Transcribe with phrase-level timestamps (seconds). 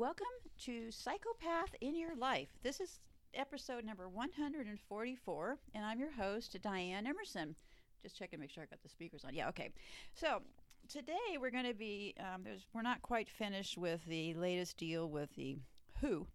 [0.00, 0.24] Welcome
[0.60, 2.48] to Psychopath in Your Life.
[2.62, 3.00] This is
[3.34, 7.54] episode number 144, and I'm your host, Diane Emerson.
[8.02, 9.34] Just checking to make sure I got the speakers on.
[9.34, 9.68] Yeah, okay.
[10.14, 10.40] So
[10.88, 15.34] today we're going to be, um, we're not quite finished with the latest deal with
[15.34, 15.58] the
[16.00, 16.26] WHO,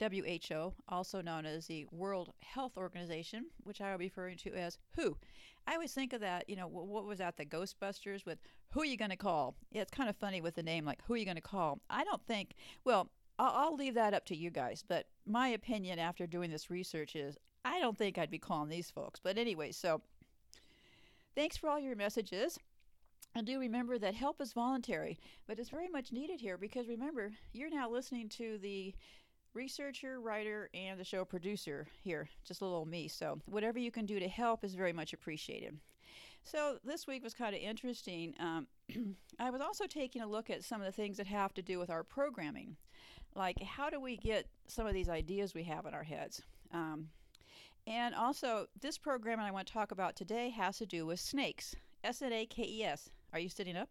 [0.00, 4.78] WHO, also known as the World Health Organization, which I will be referring to as
[4.96, 5.16] WHO.
[5.68, 8.38] I always think of that, you know, what was that, the Ghostbusters with
[8.72, 9.54] who are you going to call?
[9.70, 11.80] Yeah, it's kind of funny with the name, like who are you going to call?
[11.90, 12.54] I don't think,
[12.84, 13.10] well,
[13.48, 17.36] I'll, leave that up to you guys, but my opinion after doing this research is
[17.64, 19.20] I don't think I'd be calling these folks.
[19.22, 20.00] But anyway, so
[21.34, 22.58] thanks for all your messages.
[23.34, 27.32] And do remember that help is voluntary, but it's very much needed here because remember,
[27.52, 28.94] you're now listening to the
[29.54, 33.08] researcher, writer, and the show producer here, just a little me.
[33.08, 35.78] So, whatever you can do to help is very much appreciated.
[36.44, 38.34] So, this week was kind of interesting.
[38.38, 38.66] Um,
[39.38, 41.78] I was also taking a look at some of the things that have to do
[41.78, 42.76] with our programming.
[43.34, 46.42] Like, how do we get some of these ideas we have in our heads?
[46.72, 47.08] Um,
[47.86, 51.18] and also, this program that I want to talk about today has to do with
[51.18, 51.74] snakes.
[52.04, 53.10] S N A K E S.
[53.32, 53.88] Are you sitting up?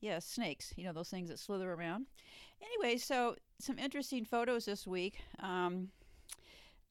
[0.00, 0.72] Yes, snakes.
[0.76, 2.06] You know, those things that slither around.
[2.62, 5.20] Anyway, so some interesting photos this week.
[5.40, 5.88] Um,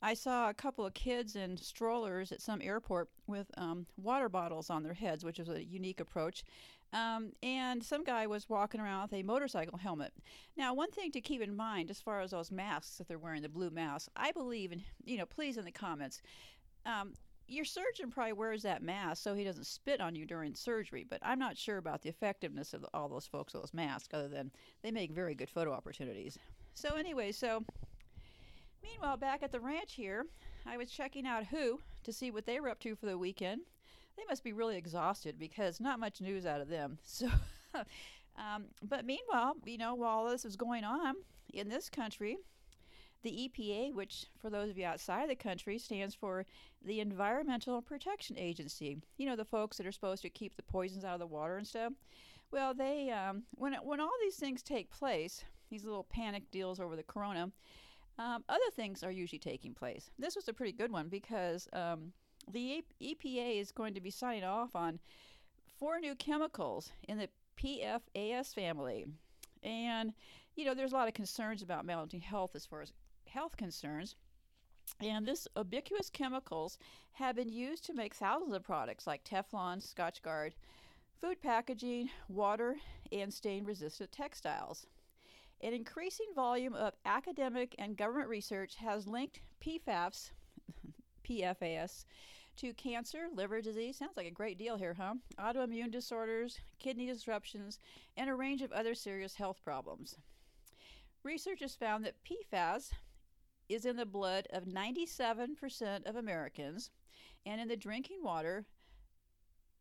[0.02, 4.69] I saw a couple of kids in strollers at some airport with um, water bottles
[4.69, 6.43] on their heads, which is a unique approach.
[6.93, 10.13] Um, and some guy was walking around with a motorcycle helmet.
[10.55, 13.41] Now, one thing to keep in mind as far as those masks that they're wearing,
[13.41, 16.21] the blue masks, I believe, and you know, please in the comments,
[16.85, 17.13] um,
[17.47, 21.19] your surgeon probably wears that mask so he doesn't spit on you during surgery, but
[21.21, 24.52] I'm not sure about the effectiveness of all those folks with those masks, other than
[24.81, 26.38] they make very good photo opportunities.
[26.73, 27.63] So, anyway, so
[28.83, 30.25] meanwhile, back at the ranch here,
[30.65, 33.61] I was checking out WHO to see what they were up to for the weekend.
[34.17, 36.97] They must be really exhausted because not much news out of them.
[37.73, 37.83] So,
[38.37, 41.15] um, but meanwhile, you know, while all this is going on
[41.53, 42.37] in this country,
[43.23, 46.45] the EPA, which for those of you outside of the country stands for
[46.83, 48.97] the Environmental Protection Agency.
[49.17, 51.58] You know, the folks that are supposed to keep the poisons out of the water
[51.58, 51.93] and stuff.
[52.52, 56.95] Well, they um, when when all these things take place, these little panic deals over
[56.95, 57.52] the corona,
[58.17, 60.09] um, other things are usually taking place.
[60.17, 62.13] This was a pretty good one because um,
[62.52, 64.99] the EPA is going to be signing off on
[65.77, 69.05] four new chemicals in the PFAS family.
[69.63, 70.13] And,
[70.55, 72.93] you know, there's a lot of concerns about mental health as far as
[73.27, 74.15] health concerns.
[75.02, 76.77] And this ubiquitous chemicals
[77.13, 80.53] have been used to make thousands of products like Teflon, Scotchgard,
[81.19, 82.77] food packaging, water,
[83.11, 84.86] and stain resistant textiles.
[85.61, 90.31] An increasing volume of academic and government research has linked PFAS,
[91.27, 92.05] PFAS,
[92.58, 95.14] to cancer, liver disease, sounds like a great deal here, huh?
[95.39, 97.80] Autoimmune disorders, kidney disruptions,
[98.15, 100.17] and a range of other serious health problems.
[101.23, 102.92] Research has found that PFAS
[103.70, 106.89] is in the blood of 97% of Americans
[107.45, 108.66] and in the drinking water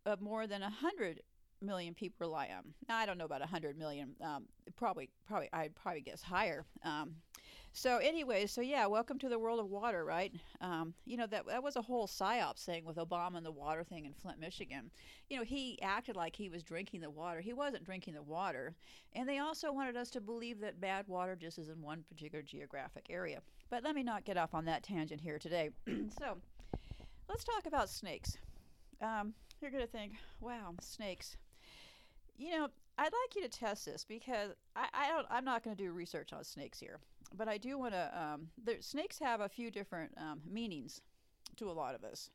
[0.05, 1.21] of more than 100
[1.63, 2.75] million people rely on.
[2.89, 4.15] Now, I don't know about 100 million.
[4.23, 4.47] Um,
[4.77, 6.65] probably, probably, I'd probably guess higher.
[6.85, 7.17] Um,
[7.77, 10.33] so, anyway, so yeah, welcome to the world of water, right?
[10.63, 13.85] Um, you know that that was a whole psyops thing with Obama and the water
[13.85, 14.91] thing in Flint, Michigan.
[15.29, 17.43] You know, he acted like he was drinking the water.
[17.43, 18.75] He wasn't drinking the water,
[19.15, 22.43] and they also wanted us to believe that bad water just is in one particular
[22.43, 23.41] geographic area.
[23.69, 25.69] But let me not get off on that tangent here today.
[26.19, 26.39] so,
[27.29, 28.39] let's talk about snakes.
[29.03, 31.37] Um, you're going to think, wow, snakes
[32.39, 35.27] you know, I'd like you to test this because I, I don't.
[35.31, 36.99] I'm not going to do research on snakes here,
[37.35, 38.11] but I do want to.
[38.15, 41.01] Um, the snakes have a few different um, meanings
[41.57, 42.31] to a lot of us.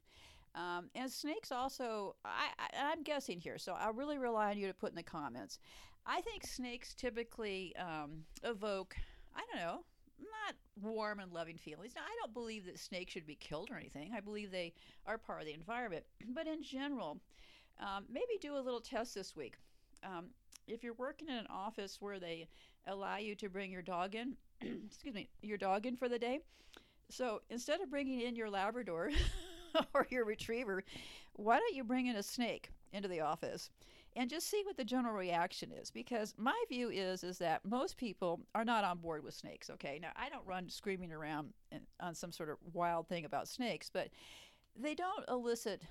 [0.53, 4.67] Um, and snakes also, I, I, am guessing here, so I really rely on you
[4.67, 5.59] to put in the comments.
[6.05, 8.97] I think snakes typically um, evoke,
[9.33, 9.85] I don't know,
[10.19, 11.93] not warm and loving feelings.
[11.95, 14.11] Now, I don't believe that snakes should be killed or anything.
[14.13, 14.73] I believe they
[15.05, 16.03] are part of the environment.
[16.33, 17.17] But in general,
[17.79, 19.55] um, maybe do a little test this week
[20.03, 20.27] um,
[20.67, 22.47] if you're working in an office where they
[22.87, 24.35] allow you to bring your dog in,
[24.85, 26.39] excuse me, your dog in for the day.
[27.09, 29.11] So instead of bringing in your Labrador
[29.93, 30.83] or your retriever,
[31.33, 33.69] why don't you bring in a snake into the office
[34.15, 35.91] and just see what the general reaction is?
[35.91, 39.69] Because my view is is that most people are not on board with snakes.
[39.69, 41.53] Okay, now I don't run screaming around
[41.99, 44.09] on some sort of wild thing about snakes, but
[44.79, 45.81] they don't elicit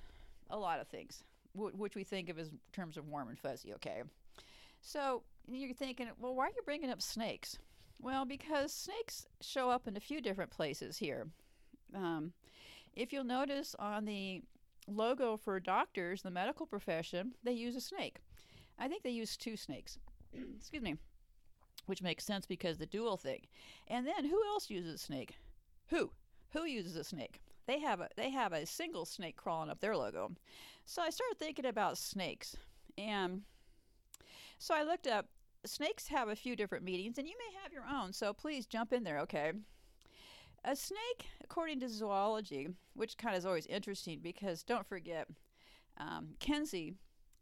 [0.49, 1.23] a lot of things
[1.53, 4.03] which we think of as terms of warm and fuzzy, okay?
[4.81, 7.57] So you're thinking, well, why are you bringing up snakes?
[8.01, 11.27] Well, because snakes show up in a few different places here.
[11.95, 12.33] Um,
[12.95, 14.41] if you'll notice on the
[14.87, 18.17] logo for doctors, the medical profession, they use a snake.
[18.79, 19.99] I think they use two snakes.
[20.57, 20.95] Excuse me.
[21.85, 23.41] which makes sense because the dual thing.
[23.87, 25.37] And then who else uses a snake?
[25.89, 26.11] Who?
[26.53, 27.41] Who uses a snake?
[27.67, 30.31] They have a they have a single snake crawling up their logo.
[30.85, 32.57] So I started thinking about snakes.
[32.97, 33.43] And
[34.57, 35.27] so I looked up
[35.65, 38.93] snakes have a few different meanings and you may have your own, so please jump
[38.93, 39.51] in there, okay?
[40.63, 45.27] A snake, according to zoology, which kind of is always interesting because don't forget,
[45.97, 46.93] um, Kinsey,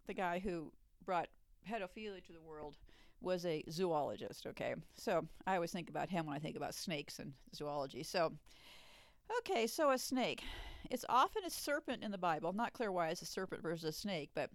[0.08, 0.72] the guy who
[1.06, 1.28] brought
[1.70, 2.78] pedophilia to the world,
[3.22, 4.76] was a zoologist, okay?
[4.96, 8.04] So I always think about him when I think about snakes and zoology.
[8.04, 8.32] So,
[9.40, 10.44] okay, so a snake.
[10.90, 12.54] It's often a serpent in the Bible.
[12.54, 14.50] Not clear why it's a serpent versus a snake, but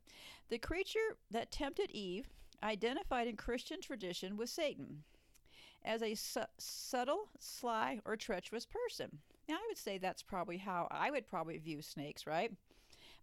[0.48, 2.26] the creature that tempted Eve,
[2.64, 5.04] identified in Christian tradition with Satan
[5.84, 9.18] as a su- subtle, sly, or treacherous person.
[9.48, 12.50] Now, I would say that's probably how I would probably view snakes, right?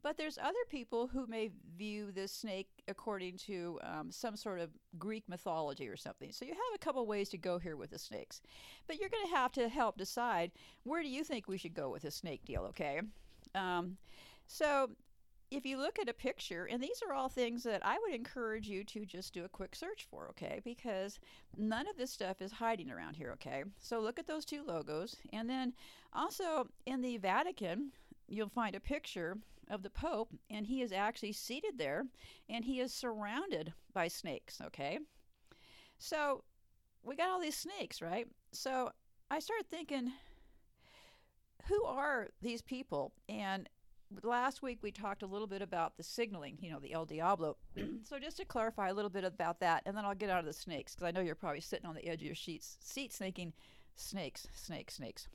[0.04, 4.72] But there's other people who may view this snake according to um, some sort of
[4.98, 6.32] Greek mythology or something.
[6.32, 8.42] So you have a couple ways to go here with the snakes.
[8.88, 10.52] But you're going to have to help decide
[10.84, 13.02] where do you think we should go with the snake deal, okay?
[13.54, 13.98] Um,
[14.48, 14.90] so
[15.52, 18.68] if you look at a picture, and these are all things that I would encourage
[18.70, 20.62] you to just do a quick search for, okay?
[20.64, 21.20] Because
[21.58, 23.66] none of this stuff is hiding around here, okay?
[23.82, 25.18] So look at those two logos.
[25.34, 25.74] And then
[26.14, 27.92] also in the Vatican,
[28.30, 29.38] you'll find a picture
[29.70, 32.06] of the Pope, and he is actually seated there,
[32.50, 35.00] and he is surrounded by snakes, okay?
[35.98, 36.44] So
[37.04, 38.26] we got all these snakes, right?
[38.54, 38.90] So
[39.30, 40.14] I started thinking,
[41.68, 43.12] who are these people?
[43.28, 43.68] And
[44.24, 47.58] last week we talked a little bit about the signaling, you know, the El Diablo.
[48.04, 50.46] so just to clarify a little bit about that, and then I'll get out of
[50.46, 53.14] the snakes because I know you're probably sitting on the edge of your sheets, seat
[53.14, 53.54] snaking
[53.96, 55.28] snakes, snakes, snakes.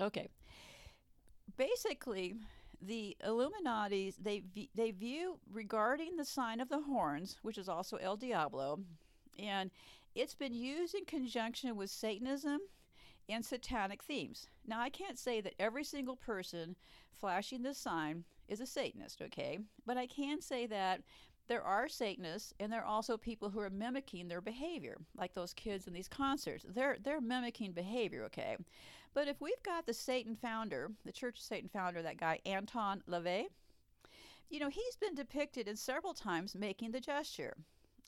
[0.00, 0.28] Okay.
[1.56, 2.34] Basically,
[2.80, 4.42] the Illuminati they
[4.74, 8.80] they view regarding the sign of the horns, which is also El Diablo,
[9.38, 9.70] and
[10.14, 12.60] it's been used in conjunction with Satanism
[13.28, 14.48] and satanic themes.
[14.66, 16.76] Now, I can't say that every single person
[17.12, 19.58] flashing this sign is a Satanist, okay?
[19.86, 21.00] But I can say that
[21.46, 25.52] there are Satanists and there are also people who are mimicking their behavior, like those
[25.52, 26.64] kids in these concerts.
[26.68, 28.56] They're they're mimicking behavior, okay?
[29.12, 33.02] But if we've got the Satan founder, the Church of Satan founder, that guy Anton
[33.08, 33.44] LaVey,
[34.50, 37.56] you know, he's been depicted in several times making the gesture.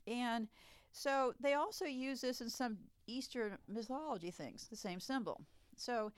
[0.06, 0.48] And
[0.92, 5.40] so they also use this in some Eastern mythology things, the same symbol.
[5.76, 6.12] So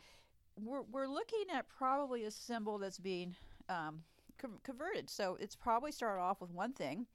[0.56, 3.34] we're, we're looking at probably a symbol that's being
[3.68, 4.02] um,
[4.38, 5.10] com- converted.
[5.10, 7.06] So it's probably started off with one thing.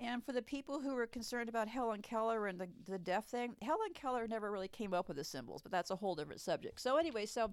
[0.00, 3.56] And for the people who are concerned about Helen Keller and the, the deaf thing,
[3.62, 6.80] Helen Keller never really came up with the symbols, but that's a whole different subject.
[6.80, 7.50] So, anyway, so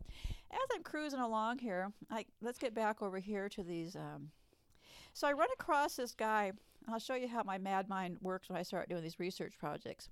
[0.51, 3.95] as I'm cruising along here, I, let's get back over here to these.
[3.95, 4.29] Um,
[5.13, 6.51] so, I run across this guy.
[6.87, 10.09] I'll show you how my mad mind works when I start doing these research projects.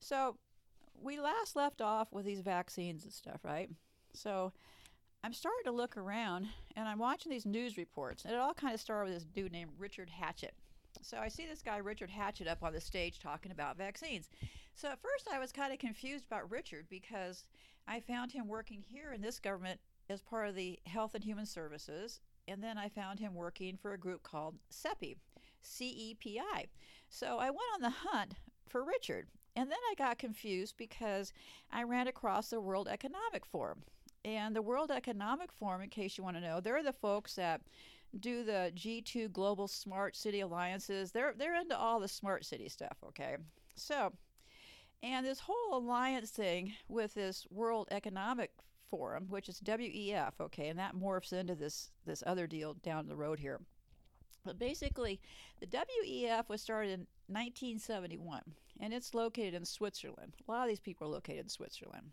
[0.00, 0.36] So,
[1.02, 3.68] we last left off with these vaccines and stuff, right?
[4.14, 4.52] So
[5.22, 8.74] I'm starting to look around and I'm watching these news reports, and it all kind
[8.74, 10.54] of started with this dude named Richard Hatchett.
[11.02, 14.28] So I see this guy, Richard Hatchett, up on the stage talking about vaccines.
[14.74, 17.44] So at first I was kind of confused about Richard because
[17.86, 21.46] I found him working here in this government as part of the Health and Human
[21.46, 25.16] Services, and then I found him working for a group called CEPI,
[25.64, 26.66] C E P I.
[27.08, 28.34] So I went on the hunt
[28.68, 31.32] for Richard, and then I got confused because
[31.70, 33.82] I ran across the World Economic Forum.
[34.24, 37.60] And the World Economic Forum, in case you want to know, they're the folks that
[38.20, 41.12] do the G2 Global Smart City Alliances.
[41.12, 43.36] They're they're into all the smart city stuff, okay?
[43.76, 44.12] So,
[45.02, 48.50] and this whole alliance thing with this World Economic
[48.90, 53.16] Forum, which is WEF, okay, and that morphs into this this other deal down the
[53.16, 53.60] road here.
[54.44, 55.20] But basically,
[55.60, 58.42] the WEF was started in 1971
[58.80, 60.34] and it's located in Switzerland.
[60.46, 62.10] A lot of these people are located in Switzerland.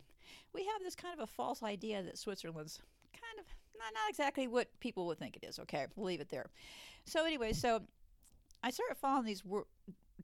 [0.54, 2.80] We have this kind of a false idea that Switzerland's
[3.14, 3.46] kind of
[3.78, 5.60] not, not exactly what people would think it is.
[5.60, 6.48] Okay, we'll leave it there.
[7.06, 7.82] So, anyway, so
[8.64, 9.44] I started following these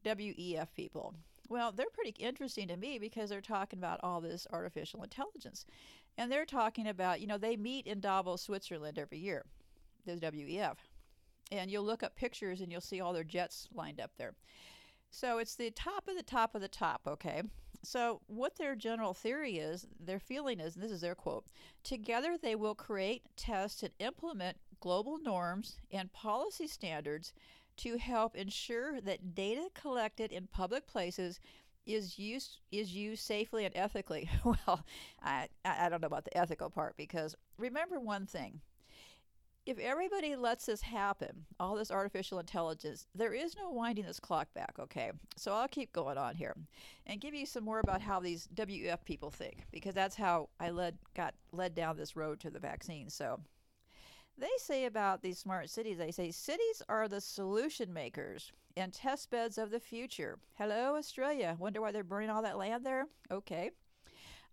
[0.06, 1.16] WEF people.
[1.50, 5.66] Well, they're pretty interesting to me because they're talking about all this artificial intelligence.
[6.18, 9.46] And they're talking about, you know, they meet in Davos, Switzerland every year,
[10.06, 10.76] the WEF.
[11.52, 14.34] And you'll look up pictures and you'll see all their jets lined up there.
[15.10, 17.44] So it's the top of the top of the top, okay?
[17.84, 21.46] So, what their general theory is, their feeling is, and this is their quote
[21.84, 27.34] together they will create, test, and implement global norms and policy standards
[27.78, 31.40] to help ensure that data collected in public places
[31.86, 34.30] is used is used safely and ethically.
[34.44, 34.86] well,
[35.22, 38.62] I I don't know about the ethical part because remember one thing.
[39.68, 44.48] If everybody lets this happen, all this artificial intelligence, there is no winding this clock
[44.54, 45.12] back, okay?
[45.36, 46.56] So I'll keep going on here
[47.06, 50.70] and give you some more about how these WF people think because that's how I
[50.70, 53.10] led got led down this road to the vaccine.
[53.10, 53.42] So
[54.38, 59.30] they say about these smart cities, they say cities are the solution makers and test
[59.30, 60.40] beds of the future.
[60.58, 61.58] Hello, Australia.
[61.60, 63.08] Wonder why they're burning all that land there?
[63.30, 63.72] Okay.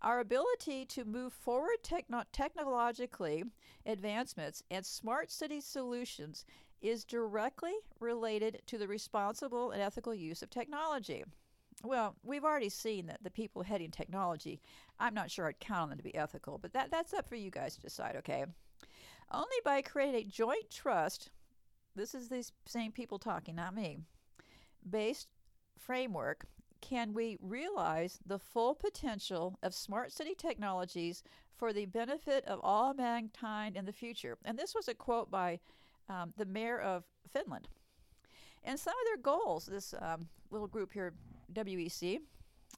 [0.02, 3.44] Our ability to move forward techno- technologically
[3.86, 6.44] advancements and smart city solutions
[6.82, 11.24] is directly related to the responsible and ethical use of technology.
[11.82, 14.60] Well, we've already seen that the people heading technology,
[15.00, 17.36] I'm not sure I'd count on them to be ethical, but that, that's up for
[17.36, 18.44] you guys to decide, okay?
[19.32, 21.30] Only by creating a joint trust,
[21.96, 23.98] this is these same people talking, not me,
[24.88, 25.28] based
[25.78, 26.46] framework
[26.88, 31.22] can we realize the full potential of smart city technologies
[31.56, 34.36] for the benefit of all mankind in the future?
[34.44, 35.60] And this was a quote by
[36.10, 37.68] um, the mayor of Finland.
[38.64, 41.14] And some of their goals, this um, little group here,
[41.54, 42.20] WEC,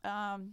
[0.04, 0.52] um,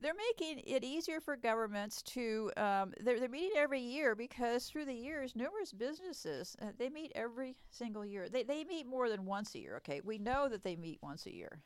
[0.00, 4.86] they're making it easier for governments to um, they're, they're meeting every year because through
[4.86, 9.26] the years numerous businesses uh, they meet every single year they, they meet more than
[9.26, 11.60] once a year okay we know that they meet once a year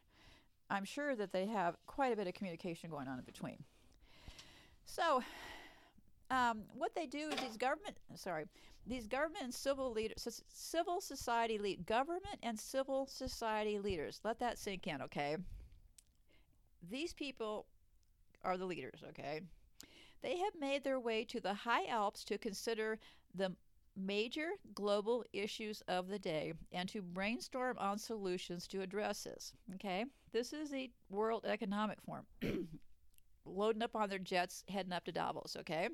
[0.71, 3.63] I'm sure that they have quite a bit of communication going on in between.
[4.87, 5.23] So,
[6.31, 8.47] um, what they do is these government, sorry,
[8.87, 14.21] these government and civil leaders, civil society lead, government and civil society leaders.
[14.25, 15.37] Let that sink in, okay?
[16.91, 17.67] These people
[18.43, 19.41] are the leaders, okay?
[20.23, 22.99] They have made their way to the high Alps to consider
[23.35, 23.53] the
[23.97, 29.53] major global issues of the day and to brainstorm on solutions to address this.
[29.75, 30.05] Okay?
[30.33, 32.27] This is the World Economic Forum.
[33.47, 35.89] Loading up on their jets, heading up to Davos, okay?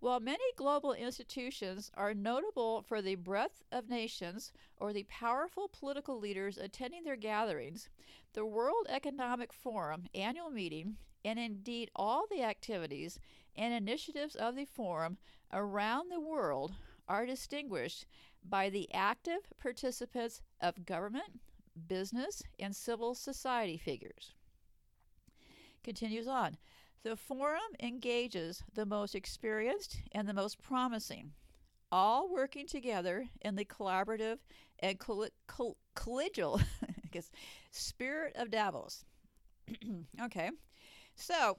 [0.00, 6.18] While many global institutions are notable for the breadth of nations or the powerful political
[6.18, 7.88] leaders attending their gatherings,
[8.32, 13.18] the World Economic Forum annual meeting, and indeed all the activities
[13.56, 15.18] and initiatives of the forum
[15.52, 16.74] around the world
[17.08, 18.06] are distinguished
[18.44, 21.40] by the active participants of government,
[21.86, 24.34] business, and civil society figures.
[25.82, 26.56] Continues on.
[27.02, 31.32] The forum engages the most experienced and the most promising,
[31.90, 34.38] all working together in the collaborative
[34.80, 36.62] and coll- coll- collegial
[37.70, 39.04] spirit of Davos.
[40.22, 40.50] okay,
[41.14, 41.58] so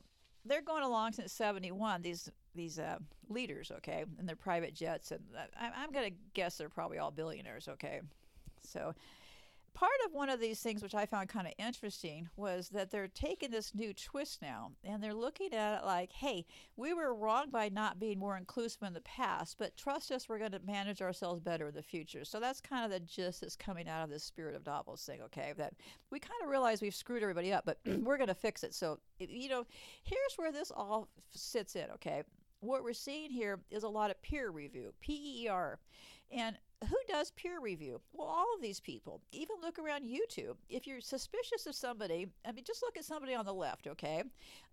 [0.49, 2.97] they're going along since 71 these these uh,
[3.29, 5.21] leaders okay in their private jets and
[5.57, 8.01] I, i'm going to guess they're probably all billionaires okay?
[8.63, 8.93] So
[9.79, 13.07] part of one of these things which i found kind of interesting was that they're
[13.07, 16.45] taking this new twist now and they're looking at it like hey
[16.75, 20.39] we were wrong by not being more inclusive in the past but trust us we're
[20.39, 22.23] going to manage ourselves better in the future.
[22.23, 25.21] So that's kind of the gist that's coming out of this spirit of davos thing
[25.23, 25.53] okay?
[25.57, 25.73] That
[26.11, 28.73] we kind of realize we've screwed everybody up but we're going to fix it.
[28.73, 29.65] So you know
[30.03, 32.23] here's where this all sits in okay?
[32.61, 35.79] What we're seeing here is a lot of peer review PEER.
[36.31, 36.57] and
[36.87, 37.99] who does peer review?
[38.13, 39.21] Well, all of these people.
[39.31, 40.55] Even look around YouTube.
[40.69, 44.23] If you're suspicious of somebody, I mean, just look at somebody on the left, okay?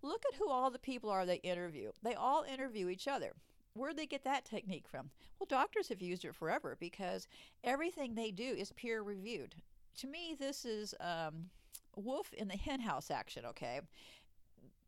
[0.02, 1.90] Look at who all the people are they interview.
[2.02, 3.32] They all interview each other.
[3.74, 5.10] Where'd they get that technique from?
[5.38, 7.26] Well, doctors have used it forever because
[7.64, 9.54] everything they do is peer reviewed.
[9.98, 11.50] To me, this is um,
[11.96, 13.80] wolf in the henhouse action, okay?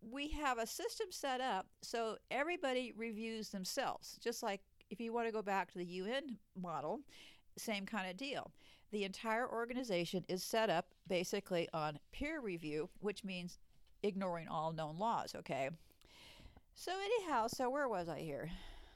[0.01, 5.26] We have a system set up so everybody reviews themselves, just like if you want
[5.26, 7.00] to go back to the UN model,
[7.57, 8.50] same kind of deal.
[8.90, 13.59] The entire organization is set up basically on peer review, which means
[14.02, 15.68] ignoring all known laws, okay?
[16.75, 18.50] So, anyhow, so where was I here?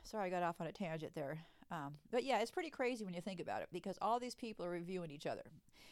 [0.05, 1.39] Sorry, I got off on a tangent there.
[1.71, 4.65] Um, but yeah, it's pretty crazy when you think about it because all these people
[4.65, 5.43] are reviewing each other.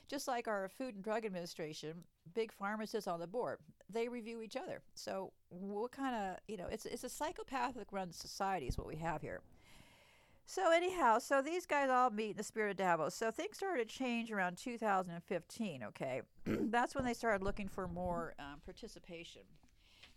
[0.09, 1.95] Just like our Food and Drug Administration,
[2.35, 4.83] big pharmacists on the board, they review each other.
[4.95, 8.97] So what kind of, you know, it's, it's a psychopathic run society is what we
[8.97, 9.41] have here.
[10.51, 13.15] So anyhow, so these guys all meet in the spirit of Davos.
[13.15, 15.85] So things started to change around 2015.
[15.85, 19.43] Okay, that's when they started looking for more um, participation.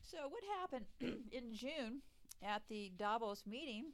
[0.02, 0.86] So what happened
[1.32, 2.02] in June
[2.42, 3.92] at the Davos meeting?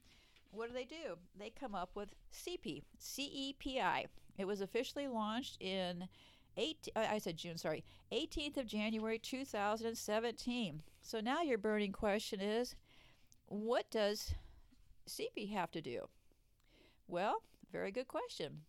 [0.51, 1.17] What do they do?
[1.37, 4.05] They come up with CEPI, C-E-P-I.
[4.37, 6.07] It was officially launched in
[6.55, 6.87] eight.
[6.95, 7.57] Uh, I said June.
[7.57, 10.83] Sorry, 18th of January 2017.
[11.01, 12.75] So now your burning question is,
[13.47, 14.35] what does
[15.05, 16.07] CEPI have to do?
[17.09, 18.61] Well, very good question.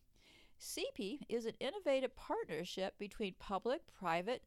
[0.58, 4.42] CEPI is an innovative partnership between public, private,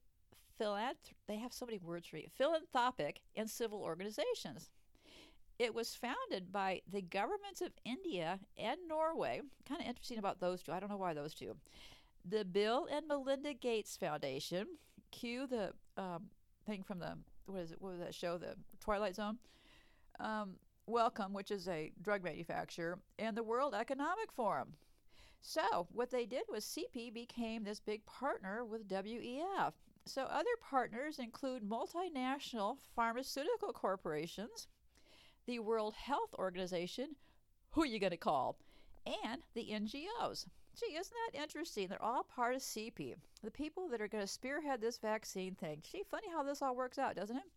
[0.59, 4.71] philanthrop- they have so many words for you, philanthropic, and civil organizations.
[5.59, 9.41] It was founded by the governments of India and Norway.
[9.67, 10.71] Kind of interesting about those two.
[10.71, 11.55] I don't know why those two.
[12.25, 14.65] The Bill and Melinda Gates Foundation.
[15.11, 16.29] Cue the um,
[16.65, 17.77] thing from the what is it?
[17.79, 18.39] What was that show?
[18.39, 19.37] The Twilight Zone.
[20.19, 24.75] Um, Wellcome, which is a drug manufacturer, and the World Economic Forum.
[25.41, 29.73] So, what they did was CP became this big partner with WEF.
[30.05, 34.67] So, other partners include multinational pharmaceutical corporations,
[35.45, 37.15] the World Health Organization,
[37.71, 38.57] who are you going to call,
[39.05, 40.47] and the NGOs.
[40.75, 41.87] Gee, isn't that interesting?
[41.87, 45.83] They're all part of CP, the people that are going to spearhead this vaccine thing.
[45.83, 47.51] Gee, funny how this all works out, doesn't it?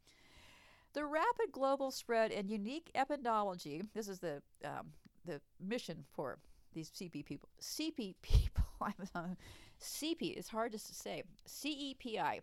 [0.97, 4.93] The rapid global spread and unique epidemiology, this is the, um,
[5.27, 6.39] the mission for
[6.73, 7.51] these CP people.
[7.61, 8.65] CP people.
[9.79, 11.23] CP is hard to say.
[11.47, 12.41] CEPI.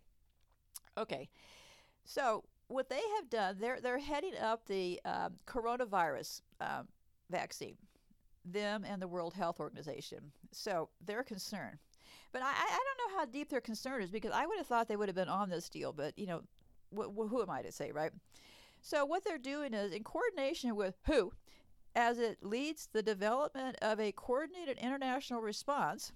[0.99, 1.29] Okay.
[2.05, 6.87] So what they have done, they're they're heading up the um, coronavirus um,
[7.31, 7.75] vaccine.
[8.45, 10.31] Them and the World Health Organization.
[10.51, 11.79] So they're concerned.
[12.31, 14.87] But I, I don't know how deep their concern is because I would have thought
[14.87, 15.91] they would have been on this deal.
[15.91, 16.43] But you know,
[16.95, 18.11] wh- wh- who am I to say, right?
[18.81, 21.31] So what they're doing is in coordination with who
[21.95, 26.11] as it leads the development of a coordinated international response.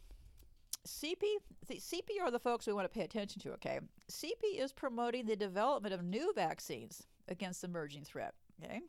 [0.88, 1.22] CP,
[1.68, 3.80] the CP are the folks we want to pay attention to, okay?
[4.10, 8.80] CP is promoting the development of new vaccines against the emerging threat, okay?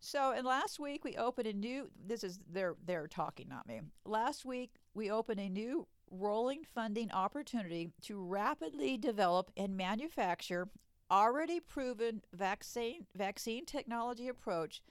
[0.00, 3.80] So, and last week we opened a new, this is, they're, they're talking, not me.
[4.04, 10.68] Last week we opened a new rolling funding opportunity to rapidly develop and manufacture
[11.10, 14.82] already proven vaccine, vaccine technology approach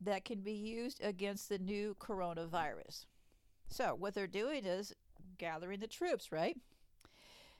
[0.00, 3.06] that can be used against the new coronavirus.
[3.68, 4.94] So, what they're doing is
[5.38, 6.56] gathering the troops, right?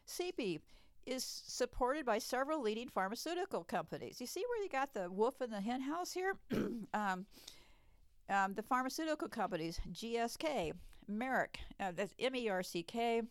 [0.06, 0.60] CP
[1.06, 4.20] is supported by several leading pharmaceutical companies.
[4.20, 6.34] You see where you got the wolf in the hen house here?
[6.94, 7.26] um,
[8.28, 10.72] um, the pharmaceutical companies, GSK,
[11.10, 13.22] Merck, uh, that's M-E-R-C-K,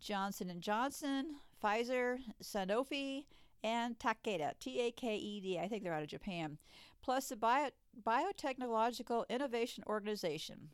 [0.00, 3.24] Johnson & Johnson, Pfizer, Sanofi,
[3.62, 5.58] and Takeda, T-A-K-E-D.
[5.58, 6.58] I think they're out of Japan
[7.02, 7.70] plus the Bio-
[8.06, 10.70] Biotechnological Innovation Organization.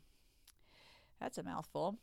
[1.19, 1.97] That's a mouthful.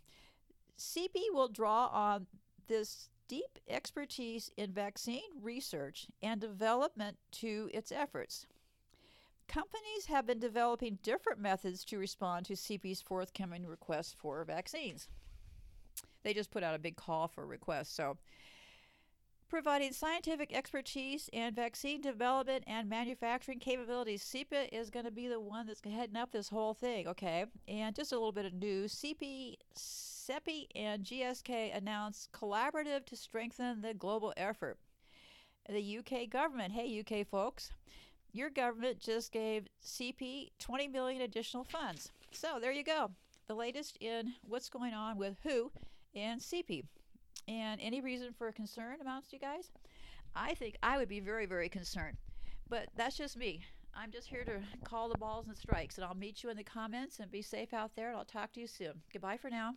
[0.79, 2.27] CP will draw on
[2.67, 8.47] this deep expertise in vaccine research and development to its efforts.
[9.49, 15.09] Companies have been developing different methods to respond to CP's forthcoming request for vaccines.
[16.23, 17.95] They just put out a big call for requests.
[17.95, 18.17] So
[19.49, 24.25] providing scientific expertise and vaccine development and manufacturing capabilities.
[24.25, 27.45] CEPA is going to be the one that's heading up this whole thing, okay?
[27.69, 33.81] And just a little bit of news CP, CEPI, and GSK announced collaborative to strengthen
[33.81, 34.79] the global effort.
[35.69, 37.71] The UK government, hey, UK folks,
[38.35, 42.11] your government just gave CP 20 million additional funds.
[42.33, 43.13] So there you go.
[43.47, 45.71] The latest in what's going on with WHO
[46.17, 46.83] and CP.
[47.47, 49.71] And any reason for concern amongst you guys?
[50.35, 52.17] I think I would be very, very concerned.
[52.69, 53.63] But that's just me.
[53.95, 56.65] I'm just here to call the balls and strikes, and I'll meet you in the
[56.65, 59.03] comments and be safe out there, and I'll talk to you soon.
[59.13, 59.75] Goodbye for now.